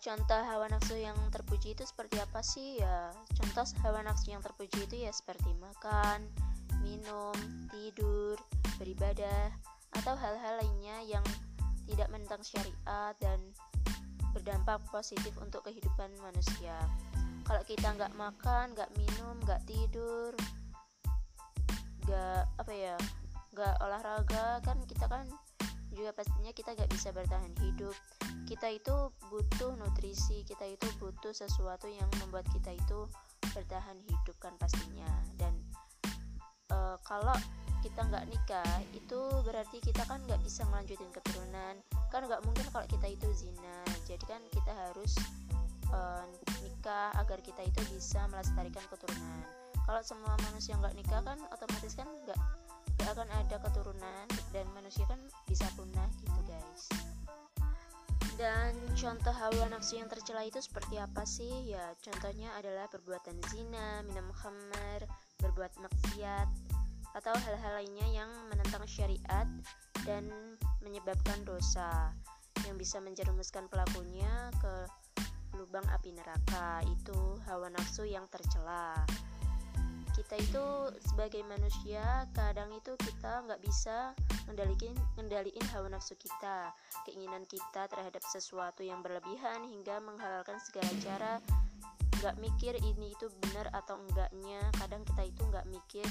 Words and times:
contoh 0.00 0.40
hawa 0.40 0.66
nafsu 0.70 0.98
yang 0.98 1.16
terpuji 1.30 1.74
itu 1.76 1.84
seperti 1.86 2.18
apa 2.22 2.40
sih? 2.40 2.80
Ya 2.80 3.12
contoh 3.38 3.66
hawa 3.84 4.02
nafsu 4.02 4.32
yang 4.32 4.42
terpuji 4.42 4.86
itu 4.86 5.06
ya 5.06 5.12
seperti 5.14 5.50
makan 5.58 6.26
minum 6.84 7.34
tidur 7.72 8.36
beribadah 8.76 9.50
atau 9.94 10.14
hal-hal 10.18 10.60
lainnya 10.60 11.00
yang 11.06 11.24
tidak 11.86 12.08
menentang 12.10 12.42
syariat 12.42 13.14
dan 13.20 13.38
berdampak 14.34 14.82
positif 14.90 15.32
untuk 15.38 15.64
kehidupan 15.64 16.10
manusia. 16.18 16.74
Kalau 17.44 17.62
kita 17.62 17.94
nggak 17.94 18.12
makan 18.16 18.74
nggak 18.74 18.90
minum 18.98 19.36
nggak 19.44 19.62
tidur 19.68 20.32
nggak 22.04 22.42
apa 22.60 22.72
ya 22.72 22.96
nggak 23.56 23.74
olahraga 23.80 24.60
kan 24.60 24.76
kita 24.84 25.08
kan 25.08 25.24
juga 25.94 26.10
pastinya 26.12 26.50
kita 26.50 26.74
nggak 26.74 26.90
bisa 26.90 27.08
bertahan 27.14 27.54
hidup. 27.62 27.94
Kita 28.44 28.68
itu 28.68 29.14
butuh 29.30 29.72
nutrisi 29.78 30.42
kita 30.44 30.66
itu 30.68 30.86
butuh 31.00 31.32
sesuatu 31.32 31.86
yang 31.88 32.06
membuat 32.20 32.44
kita 32.52 32.74
itu 32.74 33.08
bertahan 33.54 33.96
hidup 34.04 34.36
kan 34.42 34.52
pastinya. 34.58 35.08
Dan 35.38 35.54
e, 36.68 36.78
kalau 37.06 37.34
kita 37.80 38.00
nggak 38.00 38.26
nikah 38.28 38.74
itu 38.96 39.20
berarti 39.44 39.78
kita 39.80 40.02
kan 40.04 40.20
nggak 40.26 40.42
bisa 40.42 40.66
melanjutin 40.68 41.10
keturunan. 41.14 41.74
Kan 42.10 42.26
nggak 42.26 42.42
mungkin 42.42 42.66
kalau 42.74 42.86
kita 42.90 43.06
itu 43.08 43.28
zina. 43.32 43.78
Jadi 44.04 44.24
kan 44.26 44.42
kita 44.50 44.72
harus 44.74 45.14
e, 45.88 46.00
nikah 46.66 47.14
agar 47.16 47.38
kita 47.40 47.62
itu 47.62 47.80
bisa 47.94 48.26
melestarikan 48.28 48.82
keturunan. 48.90 49.46
Kalau 49.84 50.00
semua 50.00 50.32
manusia 50.48 50.74
nggak 50.80 50.96
nikah 50.96 51.20
kan 51.22 51.38
otomatis 51.52 51.92
kan 51.92 52.08
nggak 52.24 52.40
nggak 53.04 53.20
akan 53.20 53.30
ada 53.36 53.56
keturunan 53.60 54.26
dan 54.56 54.64
manusia 54.72 55.04
kan 55.04 55.20
bisa 55.44 55.68
punah 55.76 56.08
gitu 56.24 56.40
guys 56.48 56.88
dan 58.34 58.74
contoh 58.98 59.30
hawa 59.30 59.70
nafsu 59.70 60.00
yang 60.00 60.10
tercela 60.10 60.42
itu 60.42 60.58
seperti 60.58 60.98
apa 60.98 61.22
sih? 61.22 61.70
Ya, 61.70 61.94
contohnya 62.02 62.50
adalah 62.58 62.90
perbuatan 62.90 63.38
zina, 63.46 64.02
minum 64.02 64.26
khamar, 64.34 65.06
berbuat 65.38 65.70
maksiat, 65.78 66.48
atau 67.14 67.30
hal-hal 67.30 67.78
lainnya 67.78 68.08
yang 68.10 68.30
menentang 68.50 68.82
syariat 68.90 69.46
dan 70.02 70.26
menyebabkan 70.82 71.46
dosa 71.46 72.10
yang 72.66 72.74
bisa 72.74 72.98
menjerumuskan 72.98 73.70
pelakunya 73.70 74.50
ke 74.58 74.74
lubang 75.54 75.86
api 75.94 76.10
neraka. 76.10 76.82
Itu 76.90 77.38
hawa 77.46 77.70
nafsu 77.70 78.02
yang 78.02 78.26
tercela 78.26 78.98
kita 80.14 80.38
itu 80.38 80.66
sebagai 81.10 81.42
manusia 81.42 82.30
kadang 82.38 82.70
itu 82.70 82.94
kita 83.02 83.42
nggak 83.50 83.58
bisa 83.66 84.14
ngendaliin 84.46 84.94
ngendaliin 85.18 85.66
hawa 85.74 85.90
nafsu 85.90 86.14
kita 86.14 86.70
keinginan 87.02 87.42
kita 87.50 87.90
terhadap 87.90 88.22
sesuatu 88.22 88.86
yang 88.86 89.02
berlebihan 89.02 89.66
hingga 89.66 89.98
menghalalkan 89.98 90.56
segala 90.62 90.90
cara. 91.02 91.34
Nggak 92.22 92.38
mikir 92.38 92.74
ini 92.78 93.12
itu 93.12 93.26
benar 93.42 93.68
atau 93.74 93.98
enggaknya. 93.98 94.62
Kadang 94.78 95.02
kita 95.02 95.22
itu 95.26 95.42
nggak 95.50 95.66
mikir 95.66 96.06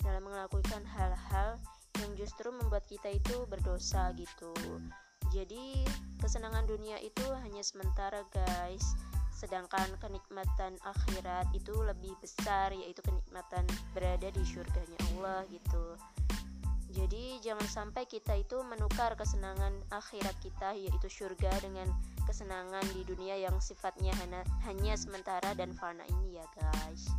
dalam 0.00 0.24
melakukan 0.24 0.82
hal-hal 0.96 1.60
yang 2.00 2.10
justru 2.16 2.48
membuat 2.48 2.88
kita 2.88 3.12
itu 3.12 3.44
berdosa 3.46 4.10
gitu. 4.16 4.56
Jadi 5.30 5.84
kesenangan 6.18 6.64
dunia 6.64 6.96
itu 7.04 7.26
hanya 7.44 7.60
sementara 7.60 8.24
guys 8.32 8.96
sedangkan 9.44 9.92
kenikmatan 10.00 10.80
akhirat 10.80 11.52
itu 11.52 11.76
lebih 11.84 12.16
besar 12.24 12.72
yaitu 12.72 13.04
kenikmatan 13.04 13.68
berada 13.92 14.32
di 14.32 14.40
surganya 14.40 14.96
Allah 15.12 15.44
gitu. 15.52 16.00
Jadi 16.96 17.44
jangan 17.44 17.68
sampai 17.68 18.08
kita 18.08 18.40
itu 18.40 18.56
menukar 18.64 19.12
kesenangan 19.20 19.76
akhirat 19.92 20.32
kita 20.40 20.72
yaitu 20.72 21.12
surga 21.12 21.52
dengan 21.60 21.92
kesenangan 22.24 22.86
di 22.96 23.04
dunia 23.04 23.36
yang 23.36 23.60
sifatnya 23.60 24.16
hanya, 24.24 24.40
hanya 24.64 24.96
sementara 24.96 25.52
dan 25.52 25.76
fana 25.76 26.08
ini 26.08 26.40
ya 26.40 26.46
guys 26.56 27.12